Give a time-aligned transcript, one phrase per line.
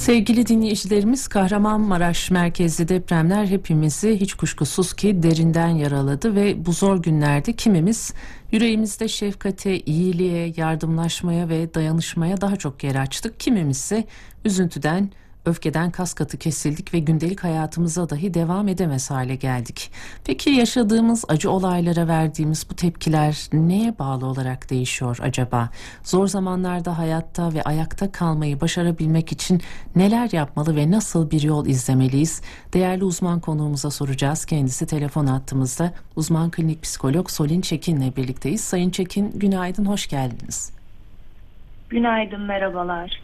[0.00, 7.52] Sevgili dinleyicilerimiz Kahramanmaraş merkezli depremler hepimizi hiç kuşkusuz ki derinden yaraladı ve bu zor günlerde
[7.52, 8.14] kimimiz
[8.52, 13.40] yüreğimizde şefkate, iyiliğe, yardımlaşmaya ve dayanışmaya daha çok yer açtık.
[13.40, 14.04] Kimimiz ise
[14.44, 15.10] üzüntüden
[15.44, 19.90] öfkeden kas katı kesildik ve gündelik hayatımıza dahi devam edemez hale geldik.
[20.24, 25.70] Peki yaşadığımız acı olaylara verdiğimiz bu tepkiler neye bağlı olarak değişiyor acaba?
[26.02, 29.60] Zor zamanlarda hayatta ve ayakta kalmayı başarabilmek için
[29.96, 32.42] neler yapmalı ve nasıl bir yol izlemeliyiz?
[32.72, 34.44] Değerli uzman konuğumuza soracağız.
[34.44, 38.60] Kendisi telefon attığımızda uzman klinik psikolog Solin Çekin'le birlikteyiz.
[38.60, 40.72] Sayın Çekin günaydın, hoş geldiniz.
[41.90, 43.20] Günaydın, merhabalar.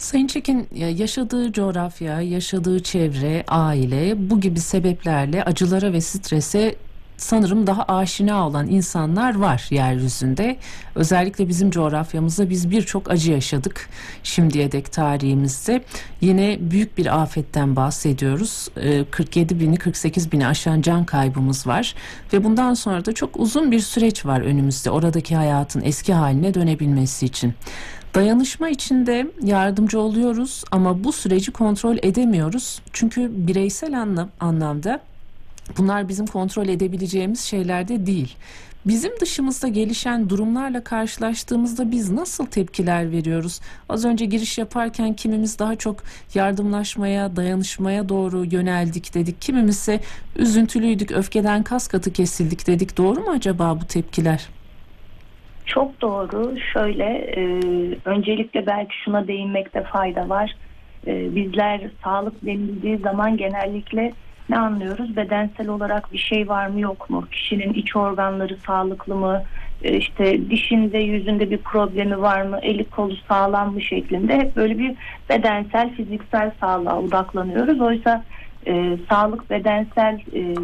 [0.00, 6.74] Sayın Çekin yaşadığı coğrafya, yaşadığı çevre, aile bu gibi sebeplerle acılara ve strese
[7.20, 10.56] sanırım daha aşina olan insanlar var yeryüzünde.
[10.94, 13.88] Özellikle bizim coğrafyamızda biz birçok acı yaşadık
[14.22, 15.84] şimdiye dek tarihimizde.
[16.20, 18.68] Yine büyük bir afetten bahsediyoruz.
[19.10, 21.94] 47 ee, bini 48 bini aşan can kaybımız var.
[22.32, 27.26] Ve bundan sonra da çok uzun bir süreç var önümüzde oradaki hayatın eski haline dönebilmesi
[27.26, 27.54] için.
[28.14, 32.82] Dayanışma içinde yardımcı oluyoruz ama bu süreci kontrol edemiyoruz.
[32.92, 35.00] Çünkü bireysel anlam, anlamda
[35.78, 38.36] bunlar bizim kontrol edebileceğimiz şeyler de değil.
[38.86, 43.60] Bizim dışımızda gelişen durumlarla karşılaştığımızda biz nasıl tepkiler veriyoruz?
[43.88, 45.96] Az önce giriş yaparken kimimiz daha çok
[46.34, 49.40] yardımlaşmaya, dayanışmaya doğru yöneldik dedik.
[49.42, 50.00] Kimimiz ise
[50.36, 52.98] üzüntülüydük, öfkeden kas katı kesildik dedik.
[52.98, 54.48] Doğru mu acaba bu tepkiler?
[55.66, 56.54] Çok doğru.
[56.72, 57.42] Şöyle e,
[58.04, 60.56] öncelikle belki şuna değinmekte fayda var.
[61.06, 64.12] E, bizler sağlık denildiği zaman genellikle
[64.50, 65.16] ne anlıyoruz?
[65.16, 67.24] Bedensel olarak bir şey var mı yok mu?
[67.32, 69.42] Kişinin iç organları sağlıklı mı?
[69.82, 72.58] E, işte dişinde yüzünde bir problemi var mı?
[72.62, 74.96] Eli kolu sağlam mı şeklinde hep böyle bir
[75.28, 77.80] bedensel fiziksel sağlığa odaklanıyoruz.
[77.80, 78.24] Oysa
[78.66, 80.54] e, sağlık bedensel e,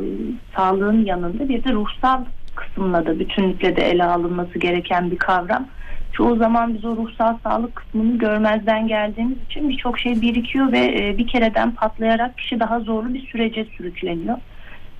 [0.56, 5.66] sağlığın yanında bir de ruhsal kısmına da bütünlükle de ele alınması gereken bir kavram.
[6.16, 11.18] Çoğu zaman biz o ruhsal sağlık kısmını görmezden geldiğimiz için birçok şey birikiyor ve e,
[11.18, 14.36] bir kereden patlayarak kişi daha zorlu bir sürece sürükleniyor.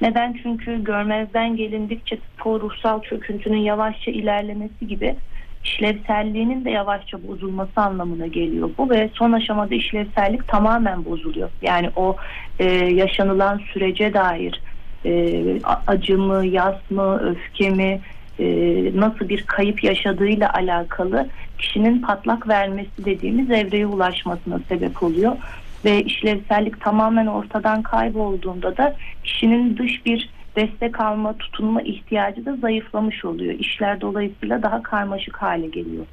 [0.00, 0.37] Neden?
[0.43, 5.16] Çünkü görmezden gelindikçe o ruhsal çöküntünün yavaşça ilerlemesi gibi
[5.65, 11.50] işlevselliğinin de yavaşça bozulması anlamına geliyor bu ve son aşamada işlevsellik tamamen bozuluyor.
[11.62, 12.16] Yani o
[12.59, 14.62] e, yaşanılan sürece dair
[15.04, 15.43] e,
[15.87, 18.00] acı mı, yas mı, öfke mi,
[18.39, 18.47] e,
[18.95, 25.37] nasıl bir kayıp yaşadığıyla alakalı kişinin patlak vermesi dediğimiz evreye ulaşmasına sebep oluyor.
[25.85, 33.25] Ve işlevsellik tamamen ortadan kaybolduğunda da kişinin dış bir destek alma, tutunma ihtiyacı da zayıflamış
[33.25, 33.55] oluyor.
[33.59, 36.07] İşler dolayısıyla daha karmaşık hale geliyor.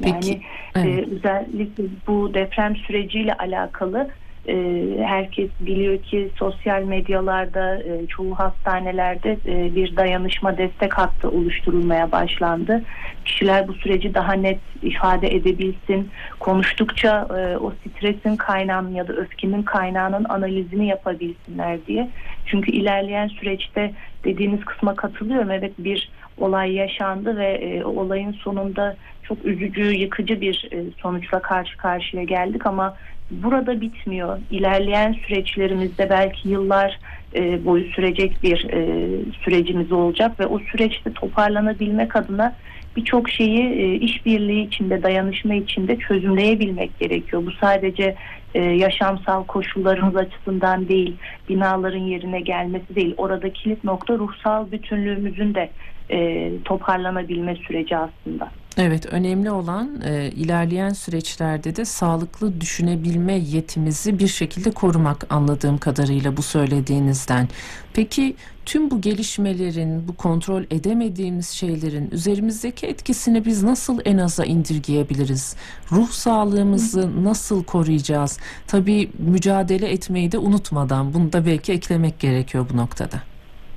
[0.00, 0.40] Yani Peki,
[0.74, 1.08] evet.
[1.08, 4.08] e, özellikle bu deprem süreciyle alakalı
[4.48, 4.54] e,
[5.04, 12.82] herkes biliyor ki sosyal medyalarda e, çoğu hastanelerde e, bir dayanışma destek hattı oluşturulmaya başlandı.
[13.24, 16.10] Kişiler bu süreci daha net ifade edebilsin.
[16.40, 17.26] Konuştukça
[17.60, 22.10] o stresin kaynağının ya da öfkenin kaynağının analizini yapabilsinler diye.
[22.46, 23.92] Çünkü ilerleyen süreçte
[24.24, 25.50] dediğiniz kısma katılıyorum.
[25.50, 30.68] Evet bir olay yaşandı ve o olayın sonunda çok üzücü, yıkıcı bir
[31.02, 32.96] sonuçla karşı karşıya geldik ama
[33.30, 34.38] burada bitmiyor.
[34.50, 36.98] İlerleyen süreçlerimizde belki yıllar
[37.34, 39.08] e, boyu sürecek bir e,
[39.44, 42.54] sürecimiz olacak ve o süreçte toparlanabilmek adına
[42.96, 47.46] birçok şeyi e, işbirliği içinde, dayanışma içinde çözümleyebilmek gerekiyor.
[47.46, 48.14] Bu sadece
[48.54, 51.16] e, yaşamsal koşullarımız açısından değil,
[51.48, 53.14] binaların yerine gelmesi değil.
[53.16, 55.70] Orada kilit nokta ruhsal bütünlüğümüzün de
[56.10, 58.50] e, toparlanabilme süreci aslında.
[58.78, 66.36] Evet önemli olan e, ilerleyen süreçlerde de sağlıklı düşünebilme yetimizi bir şekilde korumak anladığım kadarıyla
[66.36, 67.48] bu söylediğinizden.
[67.94, 68.34] Peki
[68.66, 75.56] tüm bu gelişmelerin, bu kontrol edemediğimiz şeylerin üzerimizdeki etkisini biz nasıl en aza indirgeyebiliriz?
[75.92, 78.40] Ruh sağlığımızı nasıl koruyacağız?
[78.66, 83.22] Tabii mücadele etmeyi de unutmadan bunu da belki eklemek gerekiyor bu noktada.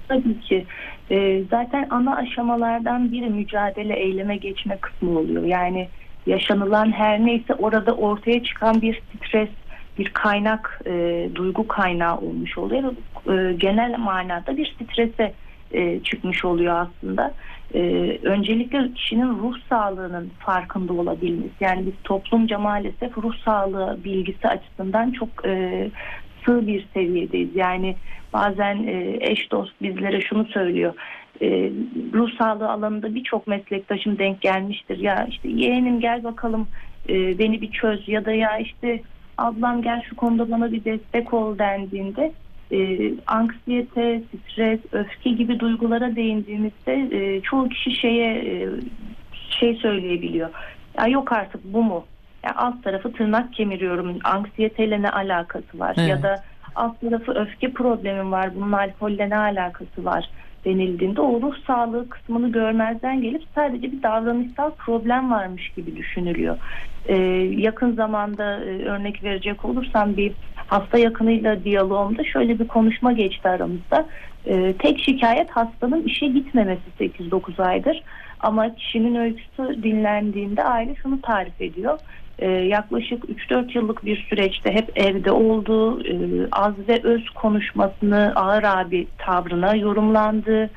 [0.07, 0.65] Tabii ki.
[1.11, 5.43] E, zaten ana aşamalardan biri mücadele eyleme geçme kısmı oluyor.
[5.43, 5.87] Yani
[6.25, 9.49] yaşanılan her neyse orada ortaya çıkan bir stres,
[9.97, 12.93] bir kaynak, e, duygu kaynağı olmuş oluyor.
[13.27, 15.33] E, genel manada bir strese
[15.71, 17.33] e, çıkmış oluyor aslında.
[17.73, 17.81] E,
[18.23, 21.53] öncelikle kişinin ruh sağlığının farkında olabilmesi.
[21.59, 25.89] Yani biz toplumca maalesef ruh sağlığı bilgisi açısından çok e,
[26.45, 27.55] sığ bir seviyedeyiz.
[27.55, 27.95] Yani
[28.33, 30.93] bazen e, eş dost bizlere şunu söylüyor.
[31.41, 31.71] E,
[32.13, 34.97] ruh sağlığı alanında birçok meslektaşım denk gelmiştir.
[34.97, 36.67] Ya işte yeğenim gel bakalım
[37.09, 39.01] e, beni bir çöz ya da ya işte
[39.37, 42.31] ablam gel şu konuda bana bir destek ol dendiğinde
[42.71, 48.69] e, anksiyete, stres, öfke gibi duygulara değindiğimizde e, çoğu kişi şeye e,
[49.49, 50.49] şey söyleyebiliyor.
[50.97, 52.05] Ya yok artık bu mu?
[52.43, 54.19] Ya alt tarafı tırnak kemiriyorum.
[54.23, 55.95] Anksiyeteyle ne alakası var?
[55.97, 56.09] Evet.
[56.09, 56.43] Ya da
[56.75, 58.55] alt tarafı öfke problemim var.
[58.55, 60.29] Bunun alkolle ne alakası var?
[60.65, 66.57] denildiğinde o ruh sağlığı kısmını görmezden gelip sadece bir davranışsal problem varmış gibi düşünülüyor.
[67.05, 67.15] Ee,
[67.57, 74.09] yakın zamanda e, örnek verecek olursam bir hasta yakınıyla diyalogumda şöyle bir konuşma geçti aramızda.
[74.45, 78.03] Ee, tek şikayet hastanın işe gitmemesi 8-9 aydır.
[78.39, 81.99] Ama kişinin öyküsü dinlendiğinde aile şunu tarif ediyor.
[82.41, 86.15] Ee, yaklaşık 3-4 yıllık bir süreçte hep evde olduğu, e,
[86.51, 90.69] az ve öz konuşmasını ağır abi tavrına yorumlandı.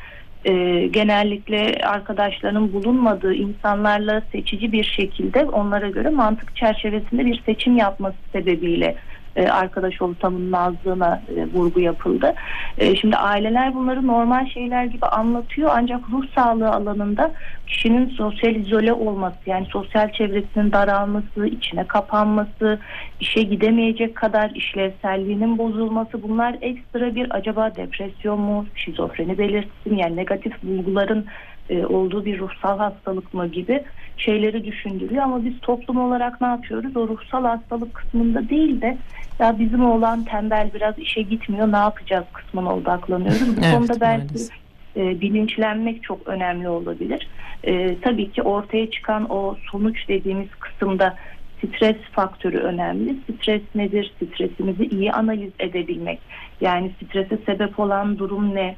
[0.44, 8.17] Ee, genellikle arkadaşlarının bulunmadığı insanlarla seçici bir şekilde onlara göre mantık çerçevesinde bir seçim yapması
[8.32, 8.96] sebebiyle
[9.36, 12.34] e, arkadaş ortamının azlığına e, vurgu yapıldı.
[12.78, 17.32] E, şimdi aileler bunları normal şeyler gibi anlatıyor ancak ruh sağlığı alanında
[17.66, 22.78] kişinin sosyal izole olması yani sosyal çevresinin daralması, içine kapanması,
[23.20, 30.16] işe gidemeyecek kadar işlevselliğinin bozulması bunlar ekstra bir acaba depresyon mu, şizofreni belirtisi mi yani
[30.16, 31.26] negatif bulguların
[31.70, 33.82] e, olduğu bir ruhsal hastalık mı gibi
[34.16, 36.96] şeyleri düşündürüyor ama biz toplum olarak ne yapıyoruz?
[36.96, 38.96] O ruhsal hastalık kısmında değil de
[39.38, 43.56] ya bizim oğlan tembel biraz işe gitmiyor ne yapacağız kısmına odaklanıyoruz.
[43.56, 44.56] Bu Evet, konuda belki maalesef.
[44.96, 47.28] e, bilinçlenmek çok önemli olabilir.
[47.64, 51.17] E, tabii ki ortaya çıkan o sonuç dediğimiz kısımda
[51.67, 53.17] stres faktörü önemli.
[53.34, 54.12] Stres nedir?
[54.17, 56.19] Stresimizi iyi analiz edebilmek.
[56.60, 58.76] Yani strese sebep olan durum ne?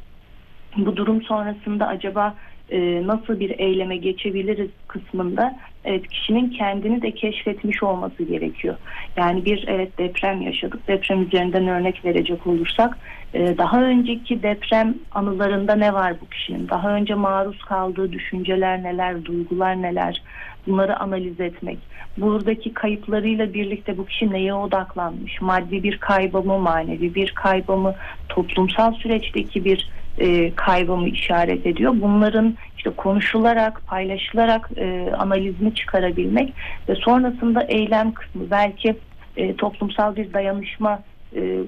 [0.77, 2.35] Bu durum sonrasında acaba
[2.71, 8.77] e, nasıl bir eyleme geçebiliriz kısmında evet kişinin kendini de keşfetmiş olması gerekiyor.
[9.17, 10.89] Yani bir evet deprem yaşadık.
[10.89, 12.99] Deprem üzerinden örnek verecek olursak
[13.35, 16.69] e, daha önceki deprem anılarında ne var bu kişinin?
[16.69, 20.23] Daha önce maruz kaldığı düşünceler neler, duygular neler?
[20.67, 21.79] Bunları analiz etmek.
[22.17, 25.41] Buradaki kayıplarıyla birlikte bu kişi neye odaklanmış?
[25.41, 27.95] Maddi bir kaybı mı, manevi bir kaybı mı,
[28.29, 31.95] toplumsal süreçteki bir e, kaybımı işaret ediyor.
[32.01, 36.53] Bunların işte konuşularak, paylaşılarak e, analizini çıkarabilmek
[36.89, 38.97] ve sonrasında eylem kısmı belki
[39.37, 41.03] e, toplumsal bir dayanışma
[41.35, 41.59] e,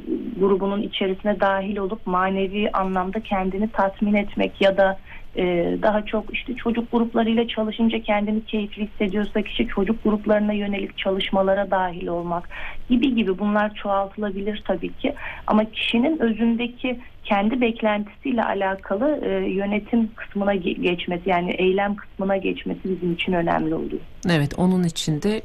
[0.41, 4.99] grubunun içerisine dahil olup manevi anlamda kendini tatmin etmek ya da
[5.37, 11.71] e, daha çok işte çocuk gruplarıyla çalışınca kendini keyifli hissediyorsa kişi çocuk gruplarına yönelik çalışmalara
[11.71, 12.49] dahil olmak
[12.91, 15.15] gibi gibi bunlar çoğaltılabilir tabii ki
[15.47, 22.81] ama kişinin özündeki kendi beklentisiyle alakalı e, yönetim kısmına ge- geçmesi yani eylem kısmına geçmesi
[22.85, 24.01] bizim için önemli oluyor.
[24.31, 25.43] Evet onun içinde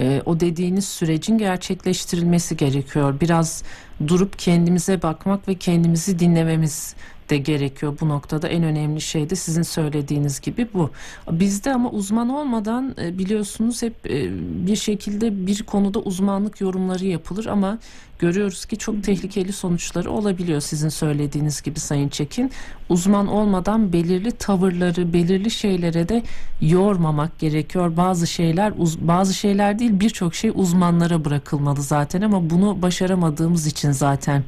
[0.00, 3.20] e, o dediğiniz sürecin gerçekleştirilmesi gerekiyor.
[3.20, 3.62] Biraz
[4.06, 6.94] durup kendimize bakmak ve kendimizi dinlememiz
[7.30, 10.90] de gerekiyor bu noktada en önemli şey de sizin söylediğiniz gibi bu.
[11.30, 14.30] Bizde ama uzman olmadan e, biliyorsunuz hep e,
[14.66, 17.78] bir şekilde bir konuda uzmanlık yorumları yapılır ama
[18.18, 22.50] görüyoruz ki çok tehlikeli sonuçları olabiliyor sizin söylediğiniz gibi Sayın Çekin.
[22.88, 26.22] Uzman olmadan belirli tavırları, belirli şeylere de
[26.60, 27.96] yormamak gerekiyor.
[27.96, 34.44] Bazı şeyler bazı şeyler değil birçok şey uzmanlara bırakılmalı zaten ama bunu başaramadığımız için zaten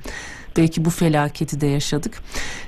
[0.56, 2.22] belki bu felaketi de yaşadık.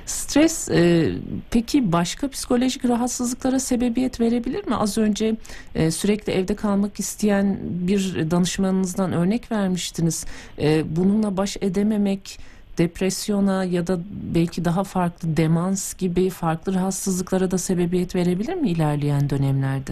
[0.05, 1.11] Stres e,
[1.51, 4.75] peki başka psikolojik rahatsızlıklara sebebiyet verebilir mi?
[4.75, 5.35] Az önce
[5.75, 10.25] e, sürekli evde kalmak isteyen bir danışmanınızdan örnek vermiştiniz.
[10.59, 12.39] E, bununla baş edememek
[12.77, 13.99] depresyona ya da
[14.35, 19.91] belki daha farklı demans gibi farklı rahatsızlıklara da sebebiyet verebilir mi ilerleyen dönemlerde?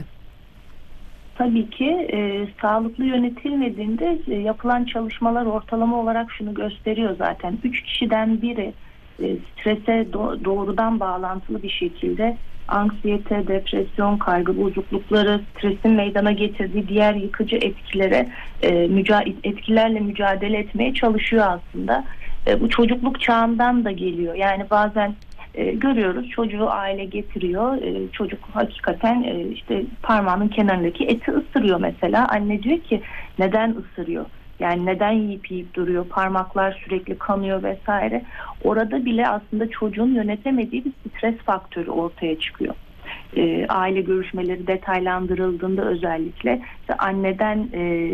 [1.35, 7.57] Tabii ki e, sağlıklı yönetilmediğinde e, yapılan çalışmalar ortalama olarak şunu gösteriyor zaten.
[7.63, 8.73] Üç kişiden biri
[9.23, 12.37] e, strese do- doğrudan bağlantılı bir şekilde
[12.67, 18.29] anksiyete, depresyon, kaygı bozuklukları, stresin meydana getirdiği diğer yıkıcı etkilere
[18.61, 22.05] e, müca- etkilerle mücadele etmeye çalışıyor aslında.
[22.47, 24.35] E, bu çocukluk çağından da geliyor.
[24.35, 25.15] Yani bazen
[25.55, 27.81] e, görüyoruz çocuğu aile getiriyor.
[27.81, 32.27] E, çocuk hakikaten e, işte parmağının kenarındaki eti ısırıyor mesela.
[32.29, 33.01] Anne diyor ki
[33.39, 34.25] neden ısırıyor?
[34.59, 36.05] Yani neden yiyip yiyip duruyor?
[36.05, 38.23] Parmaklar sürekli kanıyor vesaire.
[38.63, 42.75] Orada bile aslında çocuğun yönetemediği bir stres faktörü ortaya çıkıyor.
[43.37, 48.11] E, aile görüşmeleri detaylandırıldığında özellikle işte anneden e,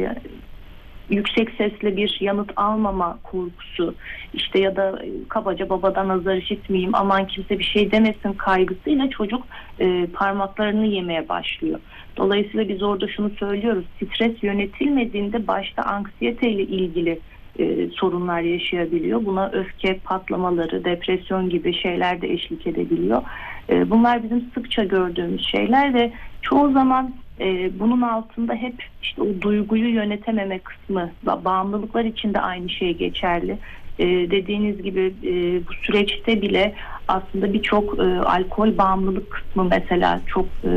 [1.09, 3.95] yüksek sesle bir yanıt almama korkusu
[4.33, 9.43] işte ya da e, kabaca babadan azar işitmeyeyim aman kimse bir şey demesin kaygısıyla çocuk
[9.79, 11.79] e, parmaklarını yemeye başlıyor.
[12.17, 17.19] Dolayısıyla biz orada şunu söylüyoruz stres yönetilmediğinde başta anksiyete ile ilgili
[17.59, 19.25] e, sorunlar yaşayabiliyor.
[19.25, 23.21] Buna öfke patlamaları, depresyon gibi şeyler de eşlik edebiliyor.
[23.69, 26.11] E, bunlar bizim sıkça gördüğümüz şeyler ve
[26.41, 32.69] çoğu zaman e, bunun altında hep işte o duyguyu yönetememe kısmı, bağımlılıklar için de aynı
[32.69, 33.57] şey geçerli.
[33.99, 35.31] E, dediğiniz gibi e,
[35.67, 36.75] bu süreçte bile
[37.07, 40.69] aslında birçok e, alkol bağımlılık kısmı mesela çok e,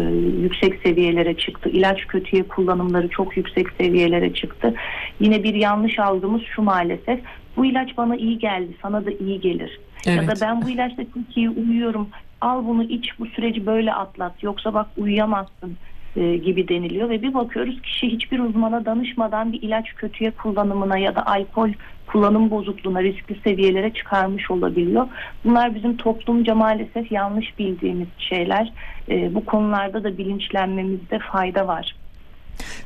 [0.42, 1.69] yüksek seviyelere çıktı.
[1.69, 4.75] İlaç kötüye kullanımları çok yüksek seviyelere çıktı.
[5.21, 7.21] Yine bir yanlış algımız şu maalesef.
[7.57, 9.81] Bu ilaç bana iyi geldi, sana da iyi gelir.
[10.07, 10.23] Evet.
[10.23, 12.09] Ya da ben bu ilaçla çok iyi uyuyorum.
[12.40, 14.42] Al bunu iç, bu süreci böyle atlat.
[14.42, 15.76] Yoksa bak uyuyamazsın
[16.16, 21.14] e, gibi deniliyor ve bir bakıyoruz kişi hiçbir uzmana danışmadan bir ilaç kötüye kullanımına ya
[21.14, 21.71] da alkol
[22.07, 25.09] kullanım bozukluğuna riskli seviyelere çıkarmış olabiliyor.
[25.45, 28.73] Bunlar bizim toplumca maalesef yanlış bildiğimiz şeyler.
[29.09, 32.01] E, bu konularda da bilinçlenmemizde fayda var.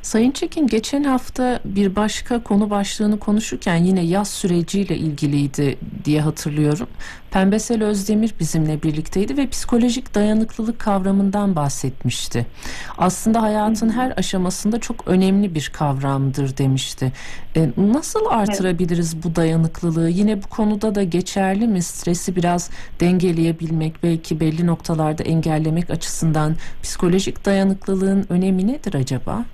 [0.01, 6.87] Sayın Çekin geçen hafta bir başka konu başlığını konuşurken yine yaz süreciyle ilgiliydi diye hatırlıyorum.
[7.31, 12.45] Pembesel Özdemir bizimle birlikteydi ve psikolojik dayanıklılık kavramından bahsetmişti.
[12.97, 17.13] Aslında hayatın her aşamasında çok önemli bir kavramdır demişti.
[17.55, 20.09] E, nasıl artırabiliriz bu dayanıklılığı?
[20.09, 21.81] Yine bu konuda da geçerli mi?
[21.81, 22.69] Stresi biraz
[22.99, 29.45] dengeleyebilmek, belki belli noktalarda engellemek açısından psikolojik dayanıklılığın önemi nedir acaba?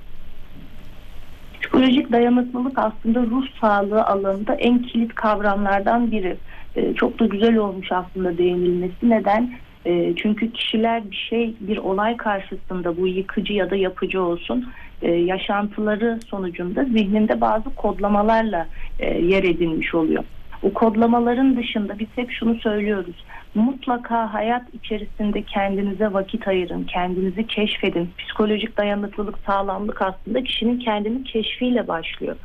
[1.74, 6.38] Psikolojik dayanıklılık aslında ruh sağlığı alanında en kilit kavramlardan biri.
[6.76, 9.10] E, çok da güzel olmuş aslında değinilmesi.
[9.10, 9.54] Neden?
[9.86, 14.70] E, çünkü kişiler bir şey, bir olay karşısında bu yıkıcı ya da yapıcı olsun
[15.02, 18.68] e, yaşantıları sonucunda zihninde bazı kodlamalarla
[19.00, 20.24] e, yer edinmiş oluyor.
[20.64, 23.16] O kodlamaların dışında biz hep şunu söylüyoruz.
[23.56, 28.10] Mutlaka hayat içerisinde kendinize vakit ayırın, kendinizi keşfedin.
[28.18, 32.36] Psikolojik dayanıklılık, sağlamlık aslında kişinin kendini keşfiyle başlıyor.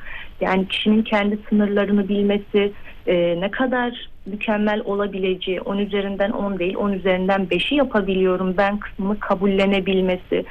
[0.41, 2.73] Yani kişinin kendi sınırlarını bilmesi,
[3.07, 9.21] e, ne kadar mükemmel olabileceği, 10 üzerinden 10 değil, 10 üzerinden 5'i yapabiliyorum ben kısmını
[9.21, 10.45] kabullenebilmesi,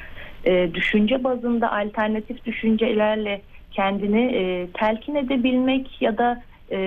[0.44, 3.40] e, düşünce bazında alternatif düşüncelerle
[3.72, 6.78] kendini e, telkin edebilmek ya da e,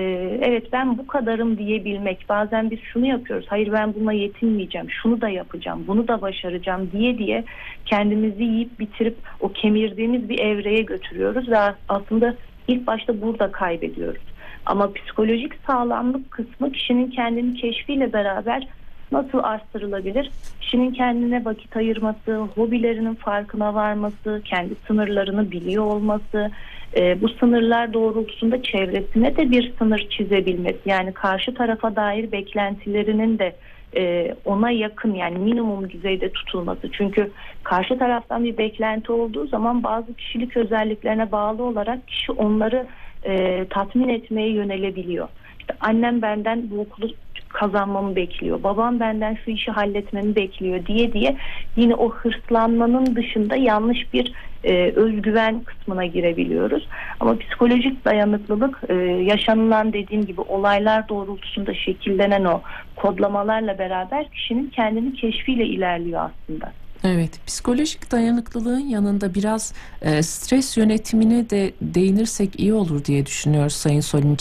[0.42, 2.26] evet ben bu kadarım diyebilmek.
[2.28, 3.46] Bazen biz şunu yapıyoruz.
[3.48, 4.90] Hayır ben buna yetinmeyeceğim.
[4.90, 5.84] Şunu da yapacağım.
[5.86, 7.44] Bunu da başaracağım diye diye
[7.86, 11.58] kendimizi yiyip bitirip o kemirdiğimiz bir evreye götürüyoruz ve
[11.88, 12.34] aslında
[12.68, 14.22] ilk başta burada kaybediyoruz.
[14.66, 18.68] Ama psikolojik sağlamlık kısmı kişinin kendini keşfiyle beraber
[19.12, 20.30] nasıl arttırılabilir?
[20.60, 26.50] Kişinin kendine vakit ayırması, hobilerinin farkına varması, kendi sınırlarını biliyor olması,
[26.96, 33.56] e, bu sınırlar doğrultusunda çevresine de bir sınır çizebilmesi yani karşı tarafa dair beklentilerinin de
[33.96, 36.90] e, ona yakın yani minimum düzeyde tutulması.
[36.92, 37.30] Çünkü
[37.62, 42.86] karşı taraftan bir beklenti olduğu zaman bazı kişilik özelliklerine bağlı olarak kişi onları
[43.24, 45.28] e, tatmin etmeye yönelebiliyor.
[45.62, 47.08] İşte annem benden bu okulu
[47.48, 48.62] kazanmamı bekliyor.
[48.62, 51.36] Babam benden şu işi halletmemi bekliyor diye diye
[51.76, 54.32] yine o hırslanmanın dışında yanlış bir
[54.64, 56.88] e, özgüven kısmına girebiliyoruz.
[57.20, 62.62] Ama psikolojik dayanıklılık e, yaşanılan dediğim gibi olaylar doğrultusunda şekillenen o
[62.96, 66.72] kodlamalarla beraber kişinin kendini keşfiyle ilerliyor aslında.
[67.04, 74.00] Evet, psikolojik dayanıklılığın yanında biraz e, stres yönetimine de değinirsek iyi olur diye düşünüyoruz Sayın
[74.00, 74.36] Solin.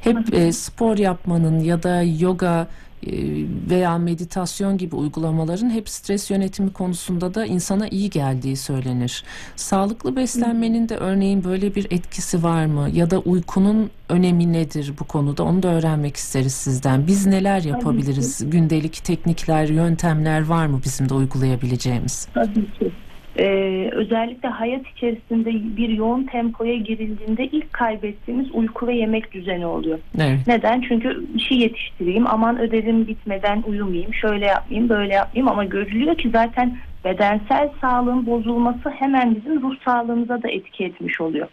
[0.00, 2.68] Hep e, spor yapmanın ya da yoga
[3.70, 9.24] veya meditasyon gibi uygulamaların hep stres yönetimi konusunda da insana iyi geldiği söylenir.
[9.56, 12.88] Sağlıklı beslenmenin de örneğin böyle bir etkisi var mı?
[12.92, 15.42] Ya da uykunun önemi nedir bu konuda?
[15.44, 17.06] Onu da öğrenmek isteriz sizden.
[17.06, 18.50] Biz neler yapabiliriz?
[18.50, 22.28] Gündelik teknikler, yöntemler var mı bizim de uygulayabileceğimiz?
[22.34, 22.92] Tabii ki.
[23.40, 29.98] Ee, özellikle hayat içerisinde bir yoğun tempoya girildiğinde ilk kaybettiğimiz uyku ve yemek düzeni oluyor.
[30.18, 30.38] Evet.
[30.46, 30.80] Neden?
[30.80, 36.78] Çünkü işi yetiştireyim, aman ödevim bitmeden uyumayayım, şöyle yapmayayım, böyle yapmayayım ama görülüyor ki zaten
[37.04, 41.48] bedensel sağlığın bozulması hemen bizim ruh sağlığımıza da etki etmiş oluyor.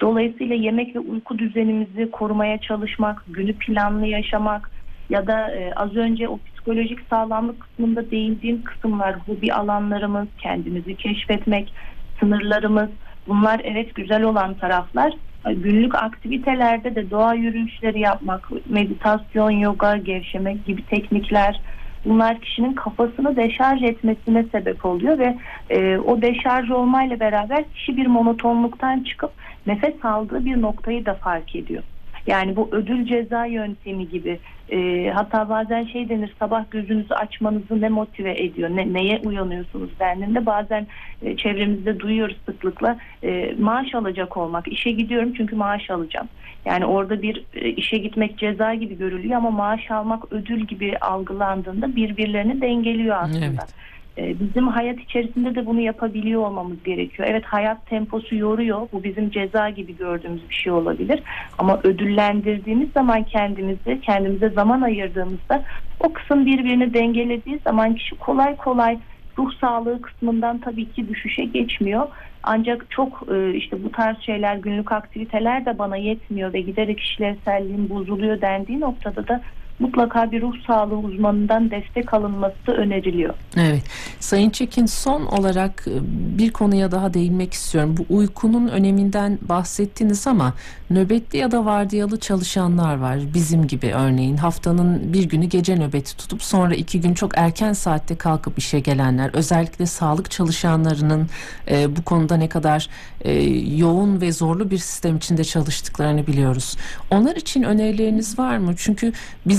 [0.00, 4.70] Dolayısıyla yemek ve uyku düzenimizi korumaya çalışmak, günü planlı yaşamak
[5.10, 11.72] ya da e, az önce o psikolojik sağlamlık kısmında değindiğim kısımlar hobi alanlarımız, kendimizi keşfetmek,
[12.20, 12.88] sınırlarımız
[13.28, 15.12] bunlar evet güzel olan taraflar.
[15.44, 21.60] Günlük aktivitelerde de doğa yürüyüşleri yapmak, meditasyon, yoga, gevşemek gibi teknikler,
[22.04, 25.36] bunlar kişinin kafasını deşarj etmesine sebep oluyor ve
[25.70, 29.30] e, o deşarj olmayla beraber kişi bir monotonluktan çıkıp
[29.66, 31.82] nefes aldığı bir noktayı da fark ediyor.
[32.26, 34.38] Yani bu ödül ceza yöntemi gibi
[34.72, 40.46] e, hatta bazen şey denir sabah gözünüzü açmanızı ne motive ediyor ne, neye uyanıyorsunuz dendiğinde
[40.46, 40.86] bazen
[41.22, 46.28] e, çevremizde duyuyoruz sıklıkla e, maaş alacak olmak işe gidiyorum çünkü maaş alacağım.
[46.64, 51.96] Yani orada bir e, işe gitmek ceza gibi görülüyor ama maaş almak ödül gibi algılandığında
[51.96, 53.46] birbirlerini dengeliyor aslında.
[53.46, 53.74] Evet.
[54.18, 57.28] E, Bizim hayat içerisinde de bunu yapabiliyor olmamız gerekiyor.
[57.30, 58.88] Evet hayat temposu yoruyor.
[58.92, 61.22] Bu bizim ceza gibi gördüğümüz bir şey olabilir.
[61.58, 65.64] Ama ödüllendirdiğimiz zaman kendimizi, kendimize zaman ayırdığımızda
[66.00, 68.98] o kısım birbirini dengelediği zaman kişi kolay kolay
[69.38, 72.08] ruh sağlığı kısmından tabii ki düşüşe geçmiyor.
[72.42, 77.88] Ancak çok e, işte bu tarz şeyler günlük aktiviteler de bana yetmiyor ve giderek işlevselliğim
[77.90, 79.42] bozuluyor dendiği noktada da
[79.78, 83.34] mutlaka bir ruh sağlığı uzmanından destek alınması öneriliyor.
[83.56, 83.82] Evet.
[84.20, 85.98] Sayın Çekin son olarak e,
[86.38, 87.94] bir konuya daha değinmek istiyorum.
[87.96, 90.54] Bu uykunun öneminden bahsettiniz ama
[90.90, 93.18] nöbetli ya da vardiyalı çalışanlar var.
[93.34, 98.16] Bizim gibi örneğin haftanın bir günü gece nöbeti tutup sonra iki gün çok erken saatte
[98.16, 99.30] kalkıp işe gelenler.
[99.32, 101.28] Özellikle sağlık çalışanlarının
[101.70, 102.88] e, bu konuda ne kadar
[103.20, 103.32] e,
[103.76, 106.76] yoğun ve zorlu bir sistem içinde çalıştıklarını biliyoruz.
[107.10, 108.74] Onlar için önerileriniz var mı?
[108.76, 109.12] Çünkü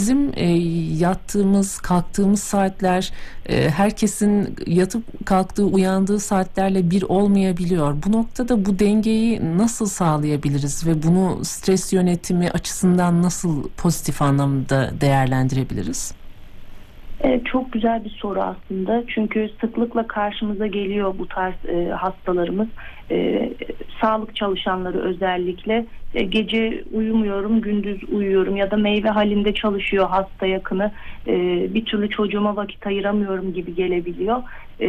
[0.05, 0.45] bizim e,
[1.05, 3.11] yattığımız, kalktığımız saatler
[3.45, 7.95] e, herkesin yatıp kalktığı, uyandığı saatlerle bir olmayabiliyor.
[8.05, 16.13] Bu noktada bu dengeyi nasıl sağlayabiliriz ve bunu stres yönetimi açısından nasıl pozitif anlamda değerlendirebiliriz?
[17.25, 19.03] Evet, çok güzel bir soru aslında.
[19.07, 22.67] Çünkü sıklıkla karşımıza geliyor bu tarz e, hastalarımız.
[23.11, 23.49] E,
[24.01, 30.91] sağlık çalışanları özellikle e, gece uyumuyorum, gündüz uyuyorum ya da meyve halinde çalışıyor hasta yakını.
[31.27, 31.33] E,
[31.73, 34.43] bir türlü çocuğuma vakit ayıramıyorum gibi gelebiliyor.
[34.81, 34.87] E,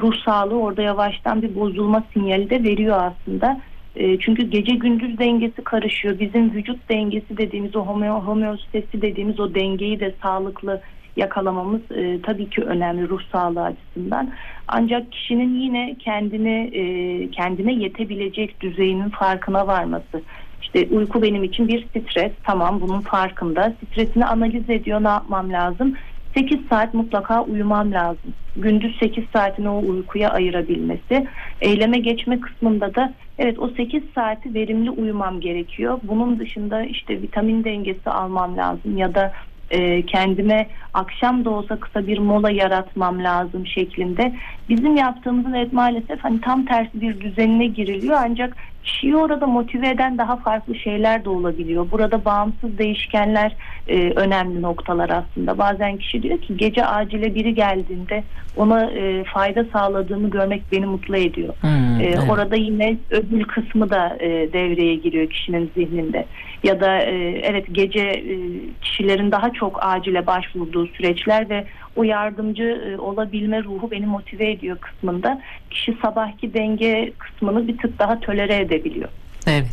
[0.00, 3.60] ruh sağlığı orada yavaştan bir bozulma sinyali de veriyor aslında.
[3.96, 6.18] E, çünkü gece gündüz dengesi karışıyor.
[6.18, 10.80] Bizim vücut dengesi dediğimiz o homeo, homeostasi dediğimiz o dengeyi de sağlıklı
[11.16, 14.30] yakalamamız e, tabii ki önemli ruh sağlığı açısından.
[14.68, 20.22] Ancak kişinin yine kendini e, kendine yetebilecek düzeyinin farkına varması.
[20.62, 22.32] İşte uyku benim için bir stres.
[22.42, 23.72] Tamam bunun farkında.
[23.86, 25.04] Stresini analiz ediyor.
[25.04, 25.94] Ne yapmam lazım?
[26.34, 28.34] 8 saat mutlaka uyumam lazım.
[28.56, 31.26] Gündüz 8 saatini o uykuya ayırabilmesi.
[31.60, 36.00] Eyleme geçme kısmında da evet o 8 saati verimli uyumam gerekiyor.
[36.02, 39.32] Bunun dışında işte vitamin dengesi almam lazım ya da
[39.70, 44.34] e, kendime akşam da olsa kısa bir mola yaratmam lazım şeklinde.
[44.68, 50.18] Bizim yaptığımızın evet maalesef hani tam tersi bir düzenine giriliyor ancak kişiyi orada motive eden
[50.18, 51.86] daha farklı şeyler de olabiliyor.
[51.90, 53.56] Burada bağımsız değişkenler
[53.88, 55.58] e, önemli noktalar aslında.
[55.58, 58.24] Bazen kişi diyor ki gece acile biri geldiğinde
[58.56, 61.54] ona e, fayda sağladığını görmek beni mutlu ediyor.
[61.60, 62.30] Hmm, Ee, evet.
[62.30, 66.26] Orada yine ödül kısmı da e, devreye giriyor kişinin zihninde.
[66.64, 68.36] Ya da e, evet gece e,
[68.82, 71.64] kişilerin daha çok acile başvurduğu süreçler ve
[71.96, 75.42] o yardımcı e, olabilme ruhu beni motive ediyor kısmında.
[75.70, 79.08] Kişi sabahki denge kısmını bir tık daha tolere edebiliyor.
[79.46, 79.66] Evet.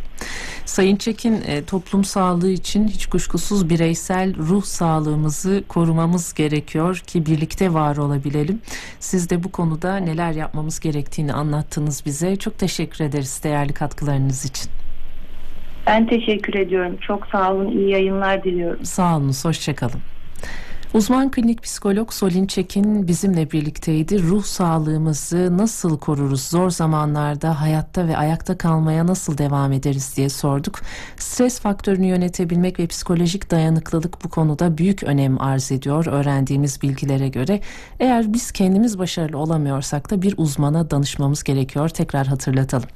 [0.64, 7.74] Sayın Çekin e, toplum sağlığı için hiç kuşkusuz bireysel ruh sağlığımızı korumamız gerekiyor ki birlikte
[7.74, 8.60] var olabilelim.
[9.00, 12.36] Siz de bu konuda neler yapmamız gerektiğini anlattınız bize.
[12.36, 14.70] Çok teşekkür ederiz değerli katkılarınız için.
[15.86, 16.96] Ben teşekkür ediyorum.
[17.00, 17.70] Çok sağ olun.
[17.70, 18.84] İyi yayınlar diliyorum.
[18.84, 20.00] Sağ olun, hoşçakalın.
[20.94, 24.22] Uzman klinik psikolog Solin Çekin bizimle birlikteydi.
[24.22, 26.42] Ruh sağlığımızı nasıl koruruz?
[26.42, 30.80] Zor zamanlarda hayatta ve ayakta kalmaya nasıl devam ederiz diye sorduk.
[31.16, 37.60] Stres faktörünü yönetebilmek ve psikolojik dayanıklılık bu konuda büyük önem arz ediyor öğrendiğimiz bilgilere göre.
[38.00, 41.88] Eğer biz kendimiz başarılı olamıyorsak da bir uzmana danışmamız gerekiyor.
[41.88, 42.88] Tekrar hatırlatalım.